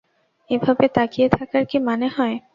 এভাবে 0.49 0.85
তাকিয়ে 0.95 1.27
থাকার 1.29 1.63
কি 1.65 1.77
মানে 1.87 2.07
হয়? 2.17 2.35